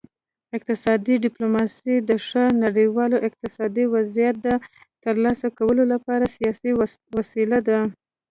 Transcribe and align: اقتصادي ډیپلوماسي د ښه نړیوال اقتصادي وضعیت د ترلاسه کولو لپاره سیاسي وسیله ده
اقتصادي 0.57 1.15
ډیپلوماسي 1.25 1.95
د 2.09 2.11
ښه 2.27 2.43
نړیوال 2.63 3.11
اقتصادي 3.27 3.85
وضعیت 3.93 4.35
د 4.45 4.47
ترلاسه 5.03 5.47
کولو 5.57 5.83
لپاره 5.93 6.25
سیاسي 6.35 6.71
وسیله 7.17 7.57
ده 7.67 7.79